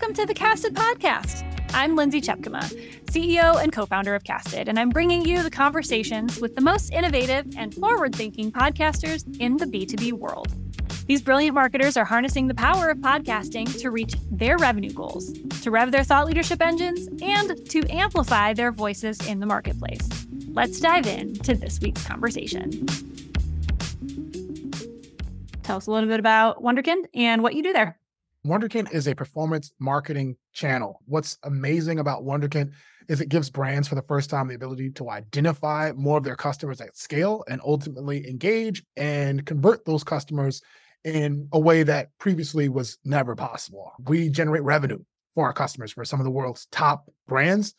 [0.00, 1.42] Welcome to the Casted Podcast.
[1.74, 2.62] I'm Lindsay Tjepkema,
[3.06, 6.92] CEO and co founder of Casted, and I'm bringing you the conversations with the most
[6.92, 10.54] innovative and forward thinking podcasters in the B2B world.
[11.06, 15.32] These brilliant marketers are harnessing the power of podcasting to reach their revenue goals,
[15.62, 20.08] to rev their thought leadership engines, and to amplify their voices in the marketplace.
[20.50, 22.86] Let's dive in to this week's conversation.
[25.64, 27.98] Tell us a little bit about Wunderkind and what you do there.
[28.46, 31.00] Wunderkind is a performance marketing channel.
[31.06, 32.72] What's amazing about Wunderkind
[33.08, 36.36] is it gives brands for the first time the ability to identify more of their
[36.36, 40.62] customers at scale and ultimately engage and convert those customers
[41.04, 43.92] in a way that previously was never possible.
[44.06, 44.98] We generate revenue
[45.34, 47.74] for our customers for some of the world's top brands.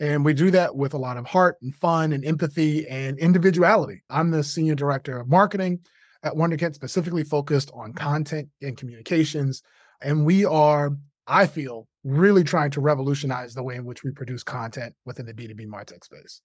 [0.00, 4.02] And we do that with a lot of heart and fun and empathy and individuality.
[4.10, 5.80] I'm the senior director of marketing
[6.22, 9.62] at Wunderkind, specifically focused on content and communications.
[10.04, 14.42] And we are, I feel, really trying to revolutionize the way in which we produce
[14.42, 16.42] content within the B2B MarTech space.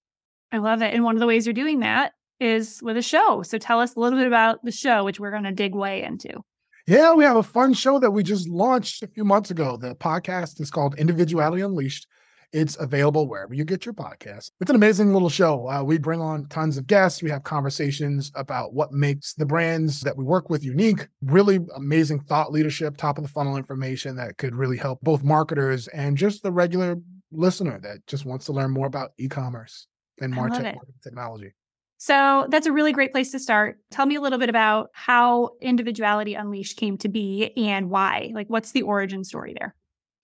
[0.51, 0.93] I love it.
[0.93, 3.43] And one of the ways you're doing that is with a show.
[3.43, 6.03] So tell us a little bit about the show, which we're going to dig way
[6.03, 6.41] into.
[6.87, 9.77] Yeah, we have a fun show that we just launched a few months ago.
[9.77, 12.07] The podcast is called Individuality Unleashed.
[12.51, 14.51] It's available wherever you get your podcast.
[14.59, 15.69] It's an amazing little show.
[15.69, 17.21] Uh, we bring on tons of guests.
[17.21, 21.07] We have conversations about what makes the brands that we work with unique.
[21.21, 25.87] Really amazing thought leadership, top of the funnel information that could really help both marketers
[25.89, 26.95] and just the regular
[27.31, 29.87] listener that just wants to learn more about e-commerce
[30.19, 31.53] and marketing technology.
[31.97, 33.77] So that's a really great place to start.
[33.91, 38.31] Tell me a little bit about how Individuality Unleashed came to be and why.
[38.33, 39.75] Like, what's the origin story there?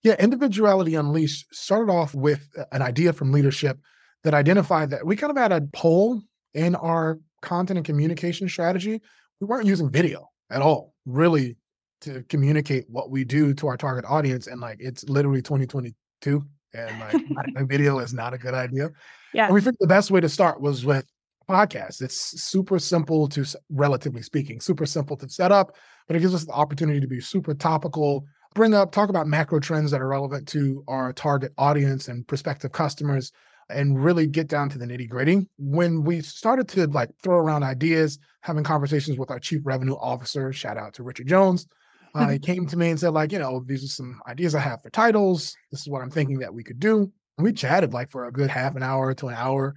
[0.02, 3.78] Yeah, Individuality Unleashed started off with an idea from leadership
[4.24, 6.20] that identified that we kind of had a hole
[6.54, 9.00] in our content and communication strategy.
[9.40, 11.56] We weren't using video at all, really,
[12.02, 14.46] to communicate what we do to our target audience.
[14.46, 16.44] And like, it's literally 2022
[16.74, 18.90] and like video is not a good idea.
[19.32, 19.46] Yeah.
[19.46, 21.04] And we figured the best way to start was with
[21.48, 22.02] podcast.
[22.02, 25.76] It's super simple to, relatively speaking, super simple to set up,
[26.06, 28.24] but it gives us the opportunity to be super topical,
[28.56, 32.72] bring up, talk about macro trends that are relevant to our target audience and prospective
[32.72, 33.30] customers,
[33.68, 35.46] and really get down to the nitty gritty.
[35.58, 40.52] When we started to like throw around ideas, having conversations with our chief revenue officer,
[40.52, 41.66] shout out to Richard Jones.
[42.14, 44.60] Uh, he came to me and said, like, you know, these are some ideas I
[44.60, 45.54] have for titles.
[45.70, 47.12] This is what I'm thinking that we could do.
[47.36, 49.74] We chatted like for a good half an hour to an hour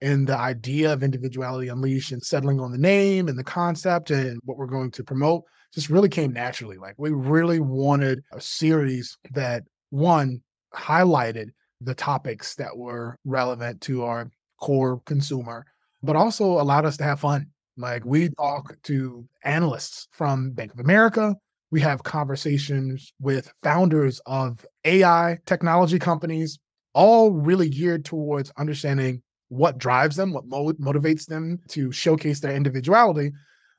[0.00, 4.40] and the idea of individuality unleashed and settling on the name and the concept and
[4.44, 6.76] what we're going to promote just really came naturally.
[6.76, 10.42] Like we really wanted a series that one
[10.74, 11.50] highlighted
[11.80, 15.66] the topics that were relevant to our core consumer,
[16.02, 17.46] but also allowed us to have fun.
[17.76, 18.42] Like we mm-hmm.
[18.42, 21.34] talk to analysts from Bank of America.
[21.70, 26.58] We have conversations with founders of AI technology companies,
[26.92, 32.54] all really geared towards understanding what drives them, what mo- motivates them to showcase their
[32.54, 33.32] individuality,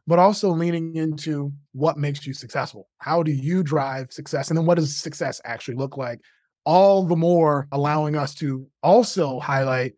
[0.07, 2.87] but also leaning into what makes you successful.
[2.97, 4.49] How do you drive success?
[4.49, 6.19] And then what does success actually look like?
[6.65, 9.93] All the more allowing us to also highlight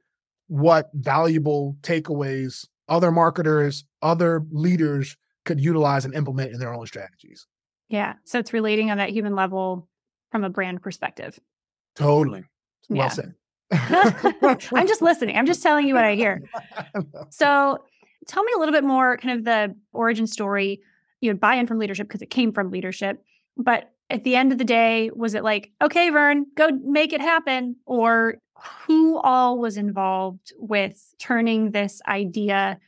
[0.48, 7.48] what valuable takeaways other marketers, other leaders could utilize and implement in their own strategies.
[7.90, 8.14] Yeah.
[8.26, 9.88] So it's relating on that human level
[10.32, 11.40] from a brand perspective.
[11.96, 12.44] Totally.
[12.90, 13.08] Well yeah.
[13.10, 13.34] said.
[13.72, 15.38] I'm just listening.
[15.38, 16.44] I'm just telling you what I hear.
[17.30, 17.80] So
[18.28, 20.82] tell me a little bit more kind of the origin story.
[21.22, 23.24] You had buy in from leadership because it came from leadership.
[23.58, 27.22] But at the end of the day, was it like, okay, Vern, go make it
[27.22, 27.78] happen?
[27.86, 28.36] Or
[28.86, 32.80] who all was involved with turning this idea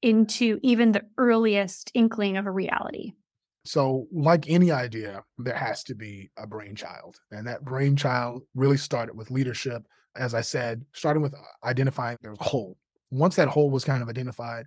[0.00, 3.12] into even the earliest inkling of a reality?
[3.64, 7.20] So, like any idea, there has to be a brainchild.
[7.30, 9.86] And that brainchild really started with leadership
[10.16, 12.76] as I said, starting with uh, identifying there's a hole.
[13.12, 14.66] Once that hole was kind of identified,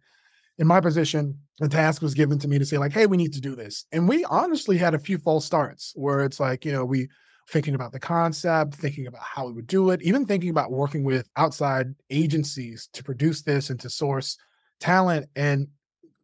[0.58, 3.34] in my position, the task was given to me to say, like, hey, we need
[3.34, 3.86] to do this.
[3.92, 7.10] And we honestly had a few false starts where it's like, you know, we
[7.50, 11.04] thinking about the concept, thinking about how we would do it, even thinking about working
[11.04, 14.38] with outside agencies to produce this and to source
[14.80, 15.68] talent and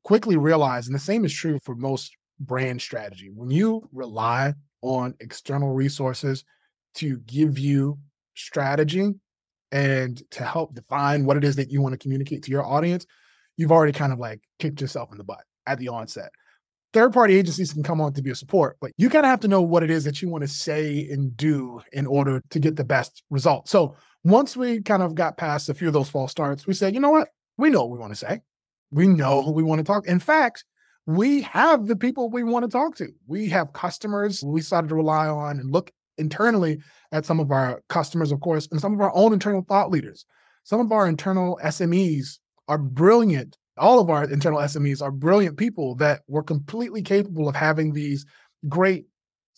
[0.03, 3.29] quickly realize, and the same is true for most brand strategy.
[3.33, 6.43] When you rely on external resources
[6.95, 7.99] to give you
[8.35, 9.13] strategy
[9.71, 13.05] and to help define what it is that you want to communicate to your audience,
[13.57, 16.31] you've already kind of like kicked yourself in the butt at the onset.
[16.93, 19.39] Third party agencies can come on to be a support, but you kind of have
[19.41, 22.59] to know what it is that you want to say and do in order to
[22.59, 23.69] get the best result.
[23.69, 23.95] So
[24.25, 26.99] once we kind of got past a few of those false starts, we said, you
[26.99, 27.29] know what?
[27.57, 28.41] We know what we want to say.
[28.91, 30.05] We know who we want to talk.
[30.05, 30.65] In fact,
[31.05, 33.07] we have the people we want to talk to.
[33.25, 36.79] We have customers we started to rely on and look internally
[37.11, 40.25] at some of our customers, of course, and some of our own internal thought leaders.
[40.63, 43.57] Some of our internal SMEs are brilliant.
[43.77, 48.25] All of our internal SMEs are brilliant people that were completely capable of having these
[48.69, 49.05] great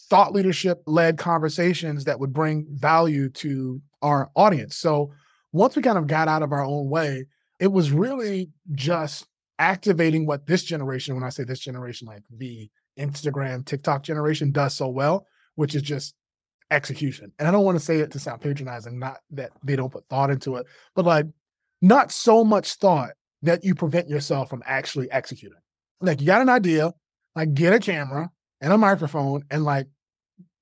[0.10, 4.78] thought leadership led conversations that would bring value to our audience.
[4.78, 5.12] So
[5.52, 7.26] once we kind of got out of our own way,
[7.60, 9.28] it was really just
[9.60, 14.76] activating what this generation, when I say this generation, like the Instagram, TikTok generation does
[14.76, 16.16] so well, which is just
[16.74, 17.32] execution.
[17.40, 20.08] And I don't want to say it to sound patronizing, not that they don't put
[20.10, 20.66] thought into it,
[20.96, 21.26] but like
[21.82, 23.12] not so much thought
[23.44, 25.60] that you prevent yourself from actually executing.
[26.02, 26.94] Like you got an idea,
[27.36, 28.30] like get a camera
[28.62, 29.88] and a microphone and like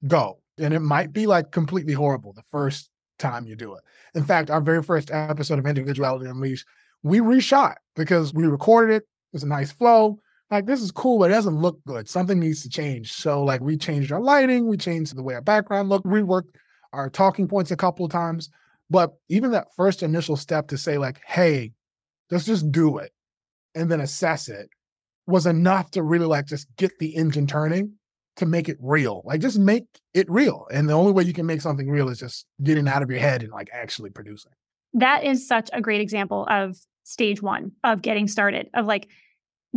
[0.07, 0.39] go.
[0.57, 3.83] And it might be like completely horrible the first time you do it.
[4.15, 6.65] In fact, our very first episode of Individuality Unleashed,
[7.03, 9.03] we reshot because we recorded it.
[9.03, 10.19] It was a nice flow.
[10.51, 12.09] Like this is cool, but it doesn't look good.
[12.09, 13.13] Something needs to change.
[13.13, 16.55] So like we changed our lighting, we changed the way our background looked, reworked
[16.91, 18.49] our talking points a couple of times.
[18.89, 21.71] But even that first initial step to say like, hey,
[22.29, 23.13] let's just do it
[23.73, 24.67] and then assess it
[25.25, 27.93] was enough to really like just get the engine turning
[28.35, 29.21] to make it real.
[29.23, 30.67] Like just make it real.
[30.71, 33.19] And the only way you can make something real is just getting out of your
[33.19, 34.51] head and like actually producing.
[34.93, 39.07] That is such a great example of stage one of getting started, of like,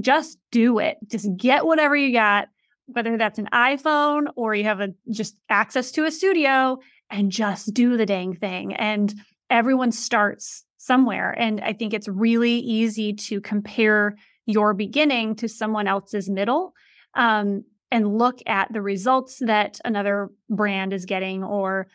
[0.00, 0.98] just do it.
[1.06, 2.48] Just get whatever you got,
[2.86, 6.78] whether that's an iPhone or you have a just access to a studio
[7.10, 8.74] and just do the dang thing.
[8.74, 9.14] And
[9.50, 11.34] everyone starts somewhere.
[11.38, 16.74] And I think it's really easy to compare your beginning to someone else's middle.
[17.14, 21.86] Um, and look at the results that another brand is getting or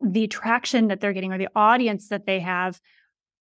[0.00, 2.80] the traction that they're getting or the audience that they have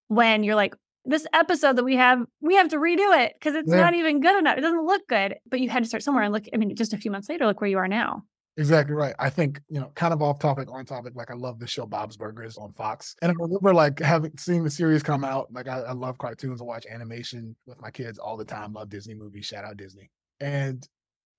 [0.07, 0.75] when you're like
[1.06, 3.81] this episode that we have we have to redo it because it's yeah.
[3.81, 6.34] not even good enough it doesn't look good but you had to start somewhere and
[6.34, 8.24] look i mean just a few months later look where you are now
[8.57, 9.13] Exactly right.
[9.19, 11.86] I think, you know, kind of off topic, on topic, like I love the show
[11.86, 13.16] Bob's Burgers on Fox.
[13.22, 15.52] And I remember like having seen the series come out.
[15.52, 18.90] Like I, I love cartoons, I watch animation with my kids all the time, love
[18.90, 20.10] Disney movies, shout out Disney.
[20.40, 20.88] And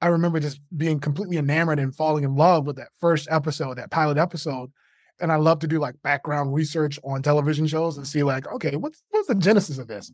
[0.02, 3.90] I remember just being completely enamored and falling in love with that first episode, that
[3.90, 4.70] pilot episode.
[5.20, 8.76] And I love to do like background research on television shows and see like, okay,
[8.76, 10.10] what's what's the genesis of this?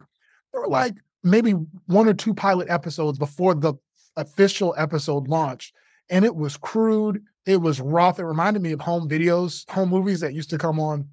[0.53, 0.95] There were like
[1.25, 1.53] maybe
[1.87, 3.75] one or two pilot episodes before the
[4.17, 5.75] official episode launched,
[6.11, 7.23] and it was crude.
[7.47, 8.19] It was rough.
[8.19, 11.09] It reminded me of home videos, home movies that used to come on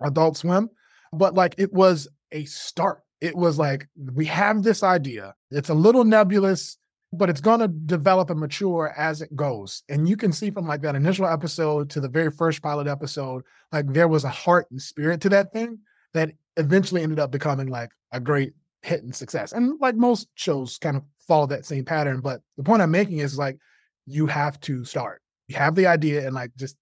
[0.00, 0.68] Adult Swim,
[1.12, 3.02] but like it was a start.
[3.20, 5.34] It was like we have this idea.
[5.50, 6.78] It's a little nebulous
[7.12, 9.82] but it's going to develop and mature as it goes.
[9.88, 13.42] And you can see from like that initial episode to the very first pilot episode,
[13.72, 15.78] like there was a heart and spirit to that thing
[16.14, 18.52] that eventually ended up becoming like a great
[18.82, 19.52] hit and success.
[19.52, 22.20] And like most shows kind of follow that same pattern.
[22.20, 23.58] But the point I'm making is like
[24.06, 25.20] you have to start.
[25.48, 26.76] You have the idea and like just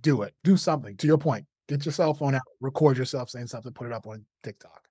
[0.00, 0.34] do it.
[0.42, 0.96] Do something.
[0.96, 4.06] To your point, get your cell phone out, record yourself saying something, put it up
[4.06, 4.85] on TikTok.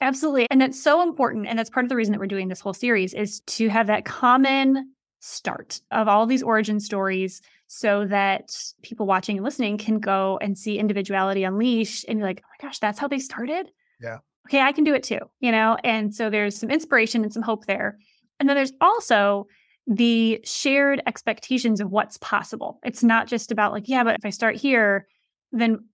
[0.00, 0.46] Absolutely.
[0.50, 1.46] And it's so important.
[1.46, 3.86] And that's part of the reason that we're doing this whole series is to have
[3.88, 8.50] that common start of all these origin stories so that
[8.82, 12.68] people watching and listening can go and see individuality unleashed and be like, oh my
[12.68, 13.70] gosh, that's how they started?
[14.00, 14.18] Yeah.
[14.48, 15.76] Okay, I can do it too, you know?
[15.84, 17.98] And so there's some inspiration and some hope there.
[18.40, 19.46] And then there's also
[19.86, 22.80] the shared expectations of what's possible.
[22.82, 25.06] It's not just about like, yeah, but if I start here,
[25.52, 25.84] then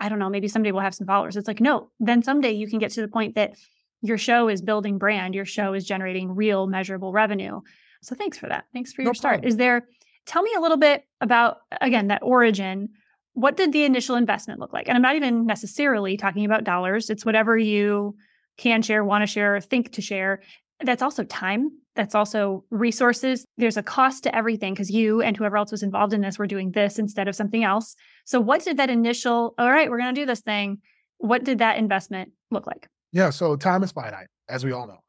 [0.00, 1.36] I don't know, maybe someday we'll have some followers.
[1.36, 3.56] It's like, no, then someday you can get to the point that
[4.00, 7.60] your show is building brand, your show is generating real measurable revenue.
[8.02, 8.64] So thanks for that.
[8.72, 9.34] Thanks for your no start.
[9.34, 9.48] Problem.
[9.48, 9.86] Is there,
[10.26, 12.88] tell me a little bit about, again, that origin.
[13.34, 14.88] What did the initial investment look like?
[14.88, 18.16] And I'm not even necessarily talking about dollars, it's whatever you
[18.58, 20.42] can share, want to share, think to share.
[20.84, 21.70] That's also time.
[21.94, 23.44] That's also resources.
[23.58, 26.46] There's a cost to everything because you and whoever else was involved in this were
[26.46, 27.94] doing this instead of something else.
[28.24, 30.78] So, what did that initial, all right, we're going to do this thing,
[31.18, 32.88] what did that investment look like?
[33.12, 33.30] Yeah.
[33.30, 35.00] So, time is finite, as we all know.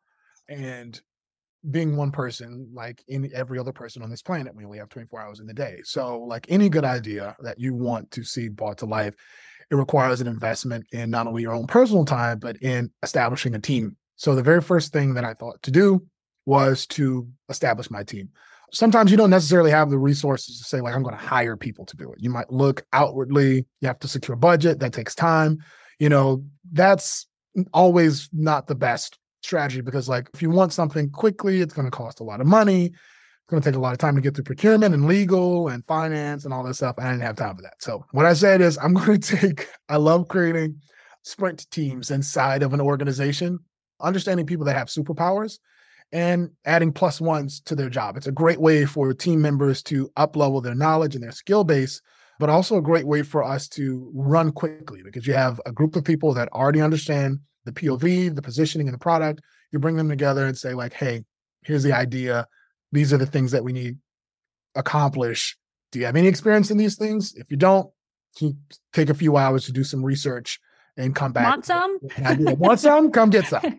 [0.49, 0.99] And
[1.71, 5.21] being one person, like any every other person on this planet, we only have 24
[5.21, 5.79] hours in the day.
[5.83, 9.15] So, like any good idea that you want to see brought to life,
[9.71, 13.59] it requires an investment in not only your own personal time, but in establishing a
[13.59, 13.95] team.
[14.15, 16.05] So, the very first thing that I thought to do
[16.45, 18.29] was to establish my team.
[18.71, 21.85] Sometimes you don't necessarily have the resources to say, like, I'm going to hire people
[21.85, 22.19] to do it.
[22.19, 25.59] You might look outwardly, you have to secure budget, that takes time.
[25.99, 27.27] You know, that's
[27.71, 31.91] always not the best strategy because, like, if you want something quickly, it's going to
[31.91, 32.85] cost a lot of money.
[32.85, 35.85] It's going to take a lot of time to get through procurement and legal and
[35.85, 36.95] finance and all that stuff.
[36.97, 37.75] And I didn't have time for that.
[37.79, 40.81] So, what I said is, I'm going to take, I love creating
[41.23, 43.59] sprint teams inside of an organization,
[44.03, 45.59] understanding people that have superpowers
[46.11, 48.17] and adding plus ones to their job.
[48.17, 51.63] It's a great way for team members to up level their knowledge and their skill
[51.63, 52.01] base
[52.39, 55.95] but also a great way for us to run quickly because you have a group
[55.95, 59.41] of people that already understand the POV, the positioning of the product.
[59.71, 61.23] You bring them together and say, like, hey,
[61.61, 62.47] here's the idea.
[62.91, 63.97] These are the things that we need
[64.75, 65.57] accomplish.
[65.91, 67.33] Do you have any experience in these things?
[67.35, 67.89] If you don't,
[68.93, 70.59] take a few hours to do some research
[70.97, 71.45] and come back.
[71.45, 71.97] Want some?
[72.57, 73.11] Want some?
[73.11, 73.63] Come get some.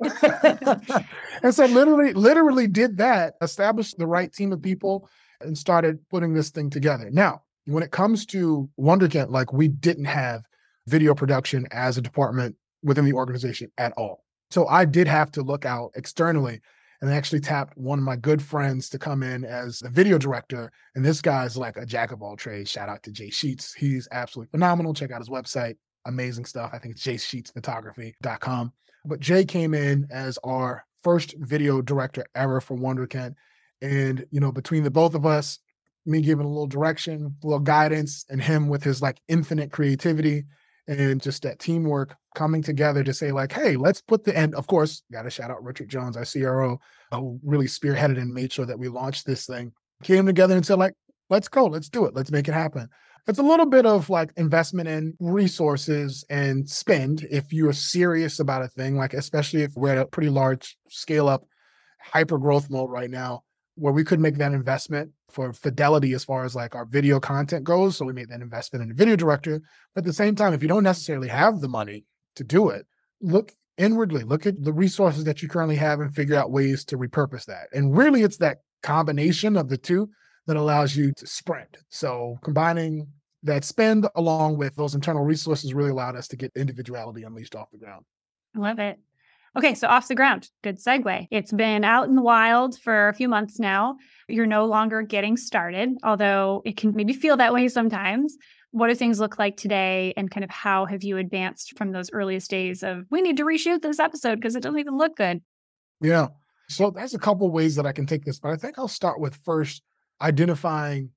[1.42, 5.09] and so literally, literally did that, established the right team of people
[5.40, 7.11] and started putting this thing together.
[7.11, 10.42] Now, when it comes to Wunderkind, like we didn't have
[10.87, 14.25] video production as a department within the organization at all.
[14.50, 16.61] So I did have to look out externally
[17.00, 20.71] and actually tapped one of my good friends to come in as a video director.
[20.94, 22.71] And this guy's like a jack of all trades.
[22.71, 23.75] Shout out to Jay Sheets.
[23.75, 24.94] He's absolutely phenomenal.
[24.94, 25.76] Check out his website.
[26.06, 26.70] Amazing stuff.
[26.73, 28.73] I think it's jaysheetsphotography.com.
[29.04, 33.34] But Jay came in as our first video director ever for Wunderkind.
[33.82, 35.58] And, you know, between the both of us,
[36.06, 40.44] me giving a little direction, a little guidance, and him with his like infinite creativity
[40.87, 44.66] and just that teamwork coming together to say like hey let's put the end of
[44.66, 46.78] course got to shout out richard jones our cro
[47.12, 50.66] uh, who really spearheaded and made sure that we launched this thing came together and
[50.66, 50.94] said like
[51.30, 52.88] let's go let's do it let's make it happen
[53.26, 58.62] it's a little bit of like investment in resources and spend if you're serious about
[58.62, 61.47] a thing like especially if we're at a pretty large scale up
[62.00, 63.43] hyper growth mode right now
[63.76, 67.64] where we could make that investment for fidelity as far as like our video content
[67.64, 67.97] goes.
[67.97, 69.61] So we made that investment in a video director.
[69.95, 72.04] But at the same time, if you don't necessarily have the money
[72.37, 72.87] to do it,
[73.21, 76.97] look inwardly, look at the resources that you currently have and figure out ways to
[76.97, 77.66] repurpose that.
[77.73, 80.09] And really, it's that combination of the two
[80.46, 81.78] that allows you to sprint.
[81.88, 83.06] So combining
[83.42, 87.70] that spend along with those internal resources really allowed us to get individuality unleashed off
[87.70, 88.04] the ground.
[88.56, 88.98] I love it.
[89.56, 91.28] Okay, so off the ground, good segue.
[91.30, 93.96] It's been out in the wild for a few months now.
[94.28, 98.36] You're no longer getting started, although it can maybe feel that way sometimes.
[98.72, 102.10] What do things look like today, and kind of how have you advanced from those
[102.12, 105.40] earliest days of we need to reshoot this episode because it doesn't even look good?
[106.00, 106.28] Yeah.
[106.68, 109.20] So there's a couple ways that I can take this, but I think I'll start
[109.20, 109.84] with first
[110.25, 111.11] identifying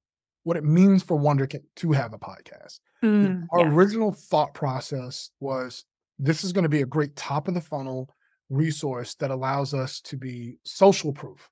[0.44, 2.80] what it means for Wunderkind to have a podcast.
[3.04, 3.72] Mm, Our yeah.
[3.72, 5.86] original thought process was
[6.20, 8.10] this is going to be a great top of the funnel
[8.50, 11.50] resource that allows us to be social proof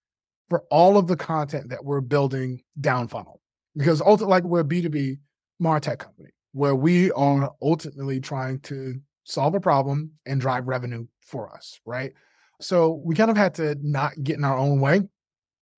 [0.50, 3.42] for all of the content that we're building down funnel.
[3.76, 5.18] Because ultimately, like we're a B2B
[5.62, 8.96] Martech company where we are ultimately trying to
[9.26, 12.14] solve a problem and drive revenue for us, right?
[12.62, 15.02] So we kind of had to not get in our own way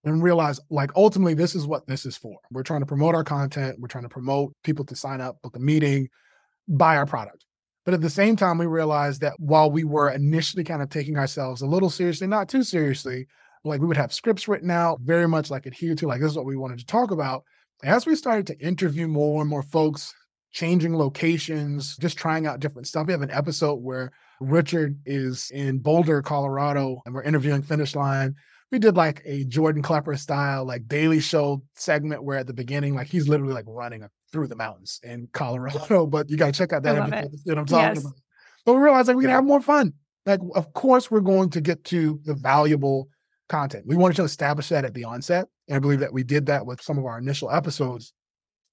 [0.03, 2.37] and realize like ultimately this is what this is for.
[2.51, 5.55] We're trying to promote our content, we're trying to promote people to sign up, book
[5.55, 6.07] a meeting,
[6.67, 7.45] buy our product.
[7.85, 11.17] But at the same time, we realized that while we were initially kind of taking
[11.17, 13.27] ourselves a little seriously, not too seriously,
[13.63, 16.37] like we would have scripts written out, very much like adhere to, like this is
[16.37, 17.43] what we wanted to talk about.
[17.83, 20.13] As we started to interview more and more folks,
[20.51, 23.07] changing locations, just trying out different stuff.
[23.07, 28.35] We have an episode where Richard is in Boulder, Colorado, and we're interviewing Finish Line.
[28.71, 32.95] We did like a Jordan Klepper style, like daily show segment where at the beginning,
[32.95, 36.05] like he's literally like running through the mountains in Colorado.
[36.07, 37.99] But you got to check out that episode I'm talking yes.
[37.99, 38.13] about.
[38.65, 39.93] But we realized like we can have more fun.
[40.25, 43.07] Like, of course, we're going to get to the valuable
[43.47, 43.85] content.
[43.87, 45.47] We wanted to establish that at the onset.
[45.69, 48.11] And I believe that we did that with some of our initial episodes.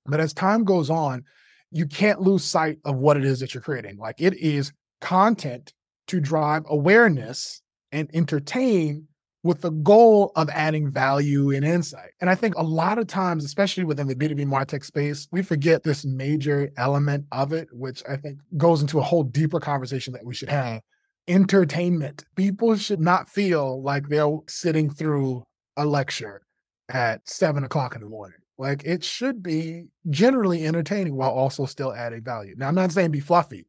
[0.06, 1.22] But as time goes on,
[1.70, 3.98] you can't lose sight of what it is that you're creating.
[3.98, 5.72] Like it is content
[6.08, 9.06] to drive awareness and entertain
[9.44, 12.10] with the goal of adding value and insight.
[12.20, 15.84] And I think a lot of times, especially within the B2B MarTech space, we forget
[15.84, 20.24] this major element of it, which I think goes into a whole deeper conversation that
[20.24, 20.80] we should have.
[21.28, 22.24] Entertainment.
[22.36, 25.44] People should not feel like they're sitting through
[25.76, 26.40] a lecture
[26.88, 28.38] at seven o'clock in the morning.
[28.56, 32.54] Like it should be generally entertaining while also still adding value.
[32.56, 33.66] Now, I'm not saying be fluffy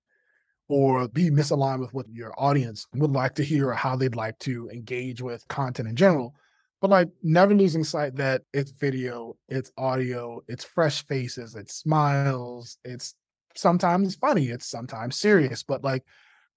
[0.67, 4.37] or be misaligned with what your audience would like to hear or how they'd like
[4.39, 6.33] to engage with content in general.
[6.81, 12.77] But like never losing sight that it's video, it's audio, it's fresh faces, it's smiles,
[12.83, 13.15] it's
[13.55, 16.03] sometimes funny, it's sometimes serious, but like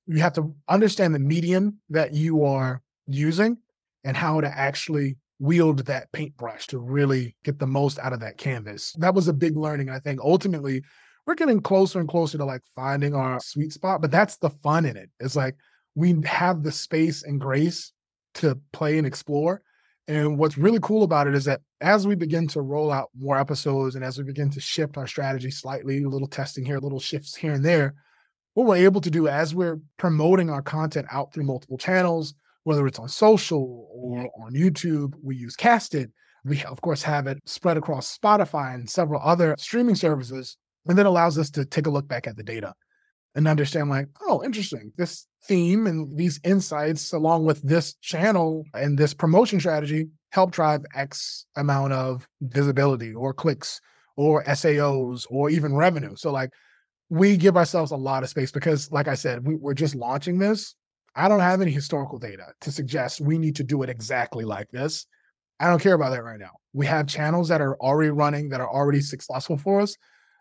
[0.07, 3.59] you have to understand the medium that you are using
[4.05, 8.39] and how to actually wield that paintbrush to really get the most out of that
[8.39, 8.93] canvas.
[8.99, 9.89] That was a big learning.
[9.89, 10.83] I think ultimately
[11.29, 14.87] we're getting closer and closer to like finding our sweet spot, but that's the fun
[14.87, 15.11] in it.
[15.21, 15.57] It's like
[15.95, 17.93] we have the space and grace
[18.37, 19.61] to play and explore.
[20.07, 23.39] And what's really cool about it is that as we begin to roll out more
[23.39, 26.99] episodes and as we begin to shift our strategy slightly, a little testing here, little
[26.99, 27.95] shifts here and there,
[28.55, 32.33] what we're able to do as we're promoting our content out through multiple channels,
[32.65, 36.11] whether it's on social or on YouTube, we use Casted.
[36.43, 40.57] We, of course, have it spread across Spotify and several other streaming services
[40.89, 42.75] And then allows us to take a look back at the data
[43.35, 44.93] and understand, like, oh, interesting.
[44.97, 50.85] This theme and these insights, along with this channel and this promotion strategy, help drive
[50.95, 53.81] X amount of visibility or clicks
[54.17, 56.17] or SAOs or even revenue.
[56.17, 56.51] So, like,
[57.11, 60.39] we give ourselves a lot of space because, like I said, we, we're just launching
[60.39, 60.75] this.
[61.15, 64.71] I don't have any historical data to suggest we need to do it exactly like
[64.71, 65.07] this.
[65.61, 66.53] I don't care about that right now.
[66.73, 69.97] We have channels that are already running that are already successful for us.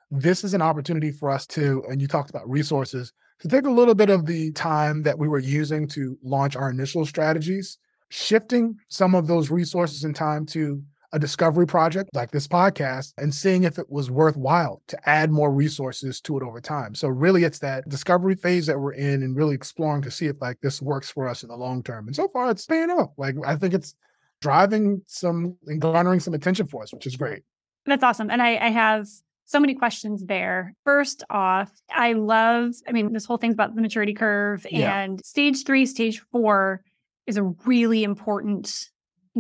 [0.10, 3.72] This is an opportunity for us to, and you talked about resources, to take a
[3.72, 7.78] little bit of the time that we were using to launch our initial strategies,
[8.10, 10.82] shifting some of those resources and time to
[11.14, 15.52] a discovery project like this podcast and seeing if it was worthwhile to add more
[15.52, 16.94] resources to it over time.
[16.94, 20.36] So really it's that discovery phase that we're in and really exploring to see if
[20.42, 22.08] like this works for us in the long term.
[22.08, 23.12] And so far it's paying off.
[23.18, 23.96] Like I think it's
[24.42, 27.44] driving some and garnering some attention for us, which is great.
[27.86, 28.30] That's awesome.
[28.30, 29.08] And I, I have
[29.48, 30.74] so many questions there.
[30.84, 35.00] First off, I love, I mean, this whole thing about the maturity curve Yeah.
[35.00, 36.84] and stage three, stage four
[37.26, 38.90] is a really important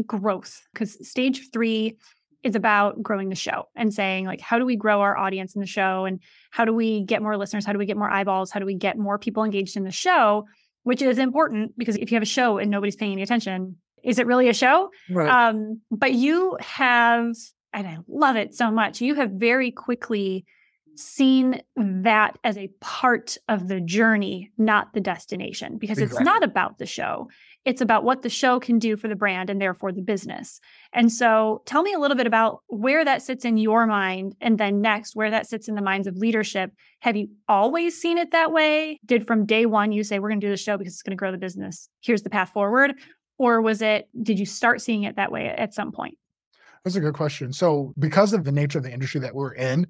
[0.05, 1.97] growth because stage three
[2.43, 5.59] is about growing the show and saying, like, how do we grow our audience in
[5.61, 6.05] the show?
[6.05, 6.21] And
[6.51, 7.65] how do we get more listeners?
[7.65, 8.51] How do we get more eyeballs?
[8.51, 10.45] How do we get more people engaged in the show?
[10.83, 14.19] Which is important because if you have a show and nobody's paying any attention, is
[14.19, 14.89] it really a show?
[15.09, 15.27] Right.
[15.27, 17.35] Um, but you have,
[17.73, 20.45] and I love it so much, you have very quickly
[20.95, 26.79] seen that as a part of the journey, not the destination, because it's not about
[26.79, 27.29] the show.
[27.65, 30.59] It's about what the show can do for the brand and therefore the business.
[30.93, 34.35] And so tell me a little bit about where that sits in your mind.
[34.41, 36.71] And then next, where that sits in the minds of leadership.
[37.01, 38.99] Have you always seen it that way?
[39.05, 41.15] Did from day one you say, we're going to do the show because it's going
[41.15, 41.89] to grow the business?
[42.01, 42.93] Here's the path forward
[43.37, 46.17] or was it did you start seeing it that way at some point
[46.87, 47.51] That's a good question.
[47.51, 49.87] So, because of the nature of the industry that we're in,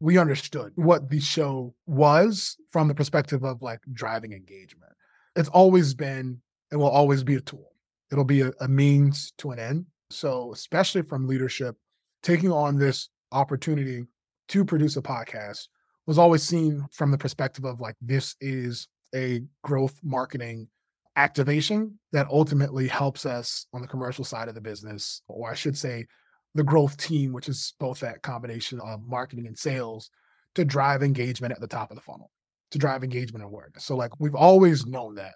[0.00, 4.90] we understood what the show was from the perspective of like driving engagement.
[5.36, 6.40] It's always been
[6.72, 7.70] and will always be a tool.
[8.10, 9.86] It'll be a, a means to an end.
[10.10, 11.76] So, especially from leadership,
[12.24, 14.06] taking on this opportunity
[14.48, 15.68] to produce a podcast
[16.08, 20.66] was always seen from the perspective of like, this is a growth marketing
[21.14, 25.78] activation that ultimately helps us on the commercial side of the business, or I should
[25.78, 26.06] say,
[26.54, 30.10] the growth team, which is both that combination of marketing and sales
[30.54, 32.30] to drive engagement at the top of the funnel,
[32.70, 33.84] to drive engagement and awareness.
[33.84, 35.34] So, like, we've always known that.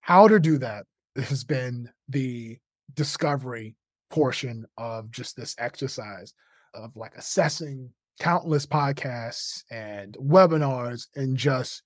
[0.00, 0.86] How to do that
[1.16, 2.58] has been the
[2.94, 3.76] discovery
[4.10, 6.34] portion of just this exercise
[6.74, 11.82] of like assessing countless podcasts and webinars and just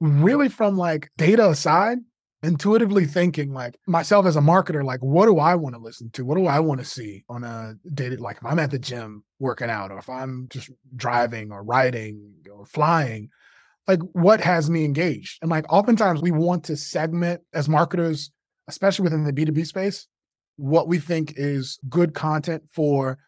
[0.00, 1.98] really from like data aside
[2.42, 6.24] intuitively thinking like myself as a marketer like what do i want to listen to?
[6.24, 9.24] What do i want to see on a day like if i'm at the gym
[9.40, 13.28] working out or if i'm just driving or riding or flying
[13.88, 15.38] like what has me engaged?
[15.40, 18.30] And like oftentimes we want to segment as marketers
[18.68, 20.06] especially within the b2b space
[20.56, 23.18] what we think is good content for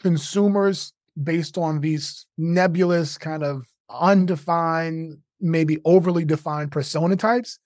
[0.00, 7.58] consumers based on these nebulous kind of undefined maybe overly defined persona types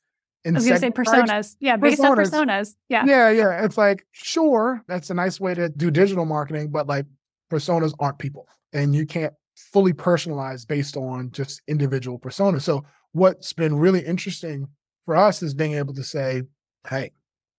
[0.46, 2.30] i was going to say personas yeah based on Personas.
[2.30, 3.64] personas yeah Yeah, yeah.
[3.64, 7.06] It's like, sure, that's a nice way to do digital marketing, but like
[7.50, 8.48] personas aren't people.
[8.72, 12.62] And you can't fully personalize based on just individual personas.
[12.62, 14.66] So what's been really interesting
[15.04, 16.42] for us is being able to say,
[16.88, 17.12] hey,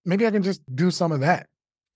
[0.06, 1.48] maybe I can just do some of that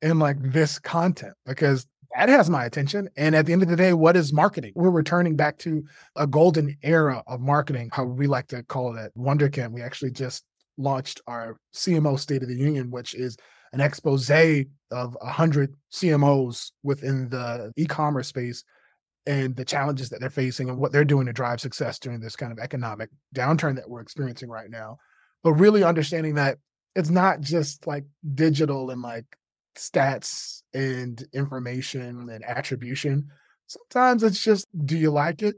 [0.02, 3.10] in like this content because that has my attention.
[3.18, 4.74] And at the end of the day, what is marketing?
[4.76, 5.84] We're returning back to
[6.16, 9.72] a golden era of marketing, how we like to call it at Wunderkind.
[9.72, 10.44] We actually just
[10.78, 13.38] launched our CMO State of the Union, which is
[13.74, 18.64] an expose of 100 CMOs within the e commerce space
[19.26, 22.36] and the challenges that they're facing and what they're doing to drive success during this
[22.36, 24.98] kind of economic downturn that we're experiencing right now.
[25.44, 26.58] But really understanding that
[26.96, 29.26] it's not just like digital and like
[29.78, 33.30] stats and information and attribution.
[33.68, 35.56] Sometimes it's just, do you like it?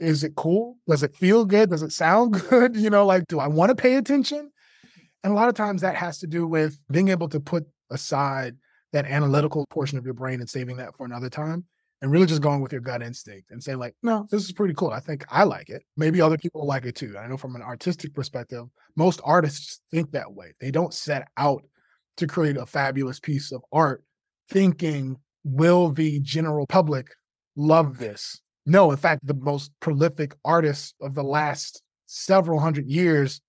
[0.00, 0.78] Is it cool?
[0.88, 1.70] Does it feel good?
[1.70, 2.76] Does it sound good?
[2.76, 4.50] You know, like, do I want to pay attention?
[5.22, 8.56] And a lot of times that has to do with being able to put aside
[8.92, 11.64] that analytical portion of your brain and saving that for another time
[12.02, 14.74] and really just going with your gut instinct and saying, like, no, this is pretty
[14.74, 14.90] cool.
[14.90, 15.82] I think I like it.
[15.96, 17.16] Maybe other people like it too.
[17.18, 18.64] I know from an artistic perspective,
[18.96, 20.54] most artists think that way.
[20.60, 21.62] They don't set out
[22.16, 24.02] to create a fabulous piece of art
[24.48, 27.08] thinking, will the general public
[27.56, 28.40] love this?
[28.66, 33.40] No, in fact, the most prolific artists of the last several hundred years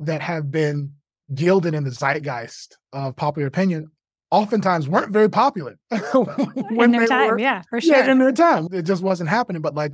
[0.00, 0.92] that have been
[1.34, 3.90] gilded in the zeitgeist of popular opinion
[4.30, 8.68] oftentimes weren't very popular in their time were, yeah for sure yeah, in their time.
[8.72, 9.62] It just wasn't happening.
[9.62, 9.92] But like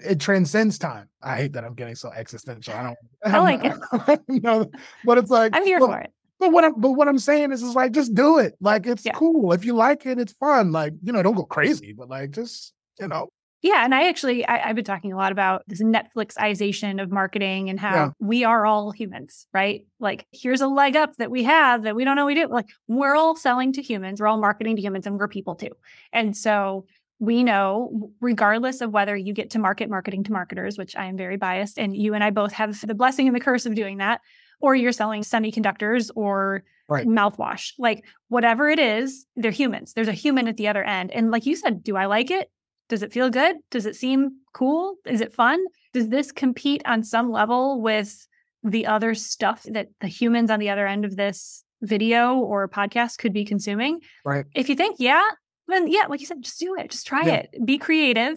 [0.00, 1.08] it transcends time.
[1.22, 2.74] I hate that I'm getting so existential.
[2.74, 2.98] I don't.
[3.24, 4.20] I like it.
[4.42, 4.70] know,
[5.04, 6.12] but it's like I'm here but, for it.
[6.38, 8.54] But what I'm but what I'm saying is, is like just do it.
[8.60, 9.12] Like it's Yeah.
[9.12, 10.18] cool if you like it.
[10.18, 10.72] It's fun.
[10.72, 13.30] Like you know, don't go crazy, but like just you know,
[13.62, 17.68] Yeah, and I actually I, I've been talking a lot about this Netflixization of marketing
[17.70, 18.10] and how Yeah.
[18.18, 19.86] we are all humans, right?
[19.98, 22.46] Like here's a leg up that we have that we don't know we do.
[22.48, 25.70] Like we're all selling to humans, we're all marketing to humans, and we're people too.
[26.12, 26.86] And so
[27.18, 31.18] we know, regardless of whether you get to market marketing to marketers, which I am
[31.18, 33.98] very biased, and you and I both have the blessing and the curse of doing
[33.98, 34.22] that,
[34.60, 37.06] or you're selling semiconductors or Right.
[37.06, 39.92] mouthwash, like whatever it is, they're humans.
[39.92, 41.12] There's a human at the other end.
[41.12, 42.50] And like you said, do I like it?
[42.90, 43.56] Does it feel good?
[43.70, 44.96] Does it seem cool?
[45.06, 45.64] Is it fun?
[45.94, 48.26] Does this compete on some level with
[48.62, 53.16] the other stuff that the humans on the other end of this video or podcast
[53.18, 54.00] could be consuming?
[54.24, 54.44] right?
[54.54, 55.22] If you think, yeah,
[55.68, 56.90] then yeah, like you said, just do it.
[56.90, 57.34] Just try Yeah.
[57.36, 57.56] it.
[57.64, 58.36] Be creative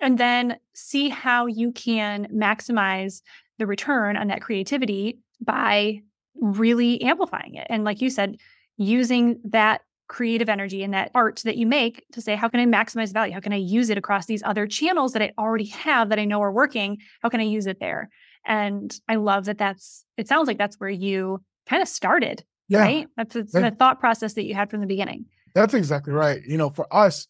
[0.00, 3.20] and then see how you can maximize
[3.58, 6.00] the return on that creativity by
[6.36, 7.66] really amplifying it.
[7.68, 8.36] And like you said,
[8.76, 12.66] using that creative energy and that art that you make to say, how can I
[12.66, 13.34] maximize value?
[13.34, 16.24] How can I use it across these other channels that I already have that I
[16.24, 16.98] know are working?
[17.22, 18.08] How can I use it there?
[18.46, 22.80] And I love that that's, it sounds like that's where you kind of started, Yeah,
[22.80, 23.06] right?
[23.16, 25.26] That's the thought process that you had from the beginning.
[25.54, 26.42] That's exactly right.
[26.44, 27.26] You know, for us,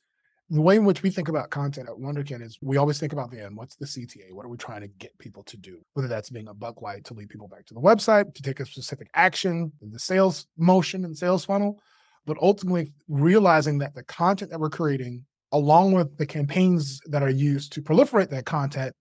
[0.50, 3.30] the way in which we think about content at Wunderkind is we always think about
[3.30, 3.56] the end.
[3.56, 4.32] What's the CTA?
[4.32, 5.78] What are we trying to get people to do?
[5.92, 8.60] Whether that's being a buck light to lead people back to the website, to take
[8.60, 11.80] a specific action, in the sales motion and sales funnel,
[12.26, 17.30] but ultimately realizing that the content that we're creating, along with the campaigns that are
[17.30, 18.94] used to proliferate that content,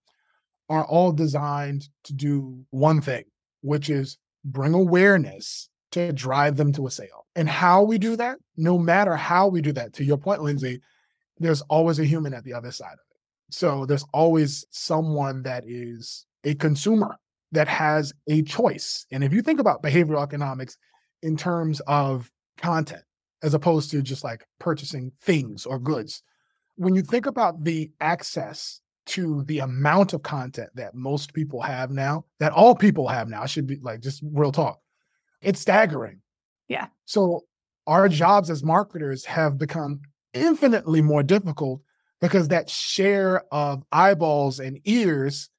[0.70, 3.24] are all designed to do one thing,
[3.62, 7.26] which is bring awareness to drive them to a sale.
[7.36, 10.82] And how we do that, no matter how we do that, to your point, Lindsay,
[11.38, 13.54] there's always a human at the other side of it.
[13.54, 17.18] So there's always someone that is a consumer
[17.52, 19.06] that has a choice.
[19.12, 20.78] And if you think about behavioral economics
[21.22, 23.04] in terms of content,
[23.44, 26.24] as opposed to just like purchasing things or goods,
[26.76, 31.92] when you think about the access to the amount of content that most people have
[31.92, 34.80] now, that all people have now, I should be like just real talk,
[35.42, 36.22] it's staggering.
[36.68, 36.88] Yeah.
[37.06, 37.46] So
[37.86, 40.02] our jobs as marketers have become
[40.34, 41.82] infinitely more difficult
[42.20, 45.50] because that share of eyeballs and ears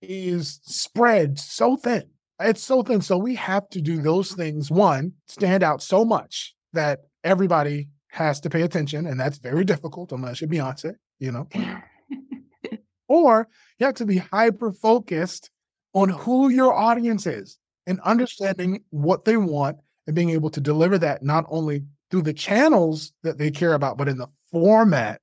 [0.00, 2.04] is spread so thin.
[2.40, 3.00] It's so thin.
[3.00, 4.70] So we have to do those things.
[4.70, 9.06] One, stand out so much that everybody has to pay attention.
[9.06, 11.48] And that's very difficult unless you're Beyonce, you know.
[13.08, 15.50] or you have to be hyper focused
[15.94, 20.98] on who your audience is and understanding what they want and being able to deliver
[20.98, 25.20] that not only through the channels that they care about, but in the format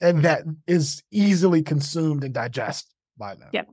[0.00, 3.48] and that is easily consumed and digested by them.
[3.52, 3.68] Yep.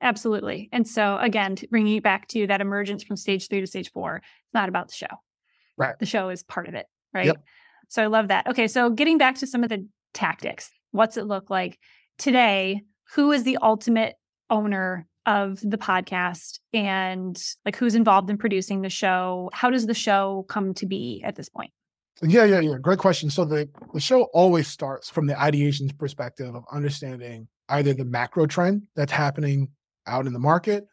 [0.00, 0.68] Absolutely.
[0.72, 4.16] And so, again, bringing it back to that emergence from stage three to stage four,
[4.16, 5.06] it's not about the show.
[5.76, 5.98] Right.
[5.98, 6.86] The show is part of it.
[7.14, 7.26] Right.
[7.26, 7.42] Yep.
[7.88, 8.46] So, I love that.
[8.46, 8.68] Okay.
[8.68, 11.78] So, getting back to some of the tactics, what's it look like
[12.18, 12.82] today?
[13.14, 14.16] Who is the ultimate
[14.50, 19.50] owner of the podcast and like who's involved in producing the show?
[19.52, 21.70] How does the show come to be at this point?
[22.22, 22.76] Yeah, yeah, yeah.
[22.80, 23.30] Great question.
[23.30, 28.46] So the, the show always starts from the ideation perspective of understanding either the macro
[28.46, 29.68] trend that's happening
[30.06, 30.86] out in the market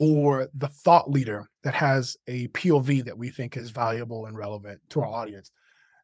[0.00, 4.80] or the thought leader that has a POV that we think is valuable and relevant
[4.88, 5.52] to our audience.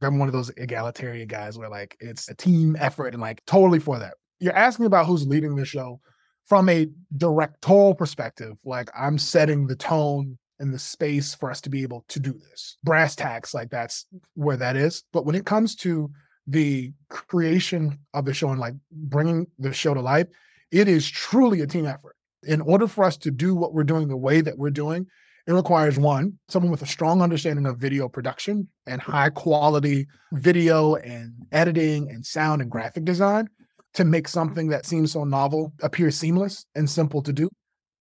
[0.03, 3.79] I'm one of those egalitarian guys where like it's a team effort and like totally
[3.79, 4.15] for that.
[4.39, 6.01] You're asking about who's leading the show
[6.45, 8.59] from a directorial perspective.
[8.67, 12.33] Like I'm setting the tone and the space for us to be able to do
[12.33, 12.77] this.
[12.85, 15.05] Brass tacks, like that's where that is.
[15.13, 16.11] But when it comes to
[16.47, 20.27] the creation of the show and like bringing the show to life,
[20.71, 22.16] it is truly a team effort.
[22.47, 25.07] In order for us to do what we're doing the way that we're doing,
[25.47, 30.97] it requires one, someone with a strong understanding of video production and high quality video
[30.97, 33.49] and editing and sound and graphic design
[33.95, 37.49] to make something that seems so novel appear seamless and simple to do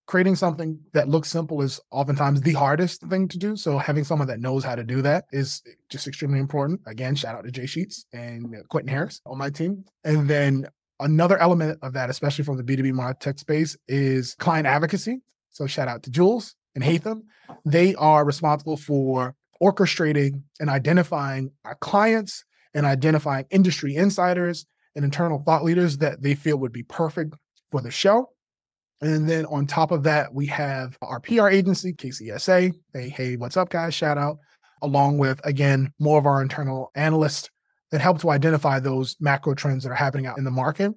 [0.08, 3.56] creating something that looks simple is oftentimes the hardest thing to do.
[3.56, 6.82] So having someone that knows how to do that is just extremely important.
[6.86, 9.84] Again, shout out to Jay Sheets and Quentin Harris on my team.
[10.04, 10.68] And then
[11.00, 15.22] another element of that, especially from the B2B MarTech space, is client advocacy.
[15.52, 17.24] So shout out to Jules and Hatham.
[17.66, 25.40] They are responsible for orchestrating and identifying our clients and identifying industry insiders and internal
[25.40, 27.36] thought leaders that they feel would be perfect
[27.72, 28.30] for the show.
[29.02, 32.74] And then on top of that, we have our PR agency, KCSA.
[32.94, 33.94] Hey, hey, what's up, guys?
[33.94, 34.38] Shout out.
[34.82, 37.50] Along with, again, more of our internal analysts
[37.96, 40.94] that help to identify those macro trends that are happening out in the market.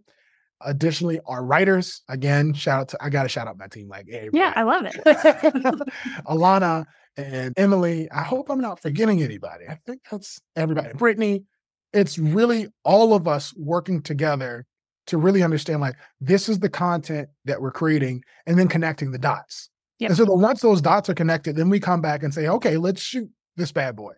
[0.62, 4.06] Additionally, our writers, again, shout out to, I got to shout out my team like,
[4.08, 4.94] hey, yeah, I love it.
[6.26, 8.10] Alana and Emily.
[8.10, 9.66] I hope I'm not forgetting anybody.
[9.68, 10.88] I think that's everybody.
[10.94, 11.44] Brittany,
[11.92, 14.66] it's really all of us working together
[15.06, 19.18] to really understand like this is the content that we're creating and then connecting the
[19.18, 19.70] dots.
[20.00, 20.10] Yep.
[20.10, 23.00] And so once those dots are connected, then we come back and say, okay, let's
[23.00, 24.14] shoot this bad boy.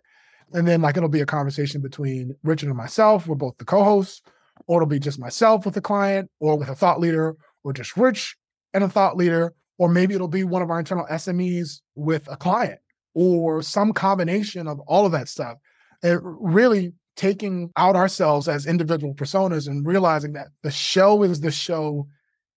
[0.53, 3.27] And then like it'll be a conversation between Richard and myself.
[3.27, 4.21] We're both the co-hosts,
[4.67, 7.95] or it'll be just myself with a client, or with a thought leader, or just
[7.97, 8.35] Rich
[8.73, 12.37] and a thought leader, or maybe it'll be one of our internal SMEs with a
[12.37, 12.79] client,
[13.13, 15.57] or some combination of all of that stuff.
[16.03, 21.51] And really taking out ourselves as individual personas and realizing that the show is the
[21.51, 22.07] show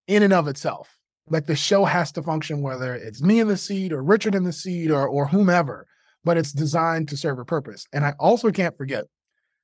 [0.07, 0.97] in and of itself.
[1.29, 4.45] Like the show has to function whether it's me in the seat or Richard in
[4.45, 5.87] the seat or or whomever,
[6.25, 7.87] but it's designed to serve a purpose.
[7.93, 9.05] And I also can't forget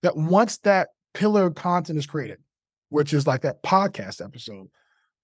[0.03, 2.38] that once that pillar content is created,
[2.90, 4.68] which is like that podcast episode,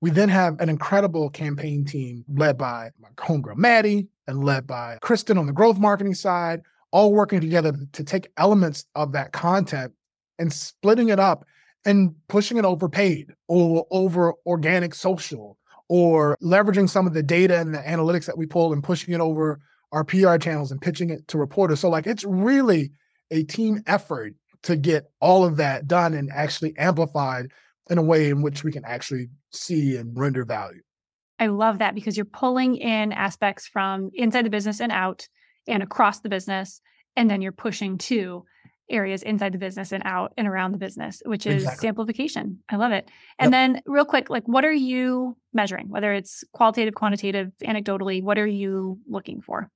[0.00, 4.98] we then have an incredible campaign team led by my homegirl Maddie and led by
[5.00, 9.92] Kristen on the growth marketing side, all working together to take elements of that content
[10.38, 11.46] and splitting it up
[11.84, 15.56] and pushing it over paid or over organic social
[15.88, 19.20] or leveraging some of the data and the analytics that we pull and pushing it
[19.20, 19.60] over
[19.92, 21.80] our PR channels and pitching it to reporters.
[21.80, 22.92] So, like, it's really
[23.30, 27.52] a team effort to get all of that done and actually amplified
[27.88, 30.82] in a way in which we can actually see and render value.
[31.38, 35.28] I love that because you're pulling in aspects from inside the business and out
[35.68, 36.80] and across the business.
[37.14, 38.44] And then you're pushing to
[38.90, 41.88] areas inside the business and out and around the business, which is exactly.
[41.88, 42.60] amplification.
[42.68, 43.10] I love it.
[43.38, 43.52] And yep.
[43.52, 45.88] then, real quick, like, what are you measuring?
[45.88, 49.70] Whether it's qualitative, quantitative, anecdotally, what are you looking for?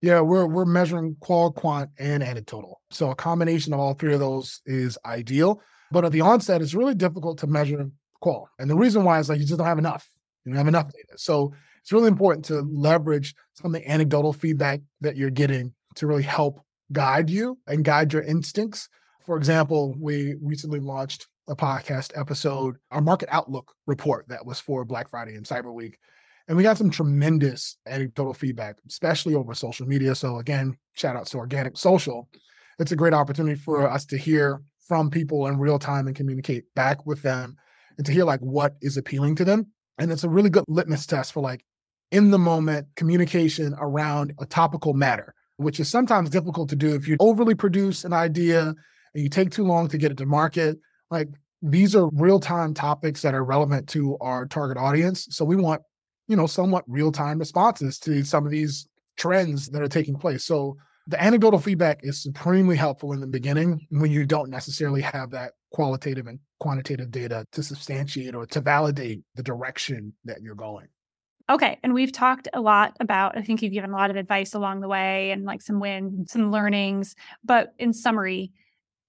[0.00, 2.80] Yeah, we're we're measuring qual, quant, and anecdotal.
[2.90, 5.60] So a combination of all three of those is ideal.
[5.92, 7.88] But at the onset, it's really difficult to measure
[8.20, 8.48] qual.
[8.58, 10.08] And the reason why is like you just don't have enough.
[10.44, 11.18] You don't have enough data.
[11.18, 16.06] So it's really important to leverage some of the anecdotal feedback that you're getting to
[16.06, 16.60] really help
[16.92, 18.88] guide you and guide your instincts.
[19.24, 24.84] For example, we recently launched a podcast episode, our market outlook report that was for
[24.84, 25.98] Black Friday and Cyber Week.
[26.48, 30.14] And we got some tremendous anecdotal feedback, especially over social media.
[30.14, 32.28] So, again, shout out to Organic Social.
[32.78, 36.64] It's a great opportunity for us to hear from people in real time and communicate
[36.74, 37.56] back with them
[37.96, 39.68] and to hear like what is appealing to them.
[39.98, 41.64] And it's a really good litmus test for like
[42.10, 47.06] in the moment communication around a topical matter which is sometimes difficult to do if
[47.06, 48.74] you overly produce an idea
[49.14, 50.78] and you take too long to get it to market.
[51.10, 51.28] Like
[51.62, 55.28] these are real time topics that are relevant to our target audience.
[55.30, 55.82] So we want,
[56.28, 60.44] you know, somewhat real time responses to some of these trends that are taking place.
[60.44, 65.30] So the anecdotal feedback is supremely helpful in the beginning when you don't necessarily have
[65.30, 70.86] that qualitative and quantitative data to substantiate or to validate the direction that you're going.
[71.52, 71.78] Okay.
[71.82, 74.80] And we've talked a lot about, I think you've given a lot of advice along
[74.80, 77.14] the way and like some wins, some learnings.
[77.44, 78.52] But in summary,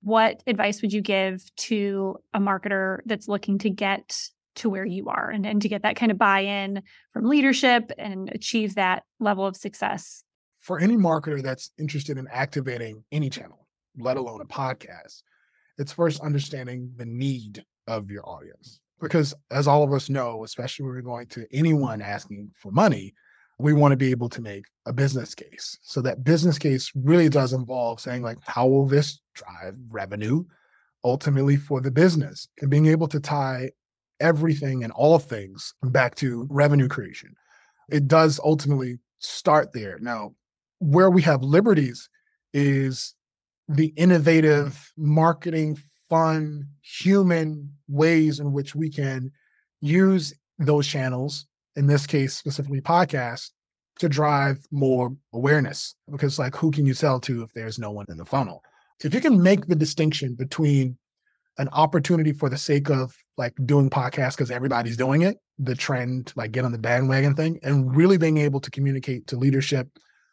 [0.01, 4.19] what advice would you give to a marketer that's looking to get
[4.55, 7.93] to where you are and, and to get that kind of buy in from leadership
[7.97, 10.25] and achieve that level of success?
[10.59, 15.23] For any marketer that's interested in activating any channel, let alone a podcast,
[15.77, 20.85] it's first understanding the need of your audience because as all of us know, especially
[20.85, 23.13] when we're going to anyone asking for money,
[23.59, 25.77] we want to be able to make a business case.
[25.83, 30.43] So that business case really does involve saying like, how will this drive revenue
[31.03, 33.69] ultimately for the business and being able to tie
[34.19, 37.35] everything and all things back to revenue creation.
[37.89, 39.99] It does ultimately start there.
[39.99, 40.33] Now,
[40.79, 42.09] where we have liberties
[42.53, 43.15] is
[43.67, 45.77] the innovative marketing
[46.13, 49.31] fun, human ways in which we can
[49.81, 53.49] use those channels, in this case, specifically podcasts,
[53.97, 55.95] to drive more awareness.
[56.11, 58.61] Because, like, who can you sell to if there's no one in the funnel?
[59.03, 60.99] If you can make the distinction between
[61.57, 66.31] an opportunity for the sake of like doing podcasts because everybody's doing it, the trend,
[66.35, 69.87] like get on the bandwagon thing, and really being able to communicate to leadership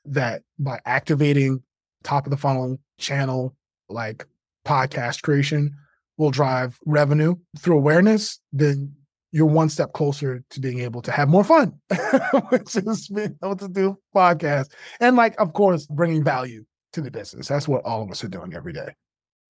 [0.05, 1.63] that by activating
[2.03, 3.57] top of the funnel channel
[3.89, 4.27] like
[4.71, 5.75] podcast creation
[6.17, 8.95] will drive revenue through awareness, then
[9.33, 11.73] you're one step closer to being able to have more fun,
[12.51, 14.71] which is being able to do podcasts.
[15.01, 17.49] And like, of course, bringing value to the business.
[17.49, 18.95] That's what all of us are doing every day.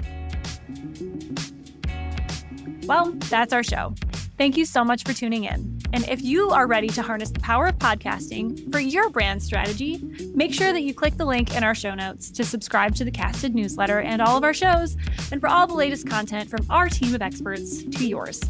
[2.87, 3.95] Well, that's our show.
[4.37, 5.81] Thank you so much for tuning in.
[5.93, 10.03] And if you are ready to harness the power of podcasting for your brand strategy,
[10.35, 13.13] make sure that you click the link in our show notes to subscribe to the
[13.13, 14.97] Casted newsletter and all of our shows,
[15.31, 18.43] and for all the latest content from our team of experts to yours.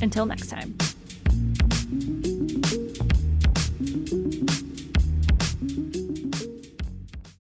[0.00, 0.76] Until next time.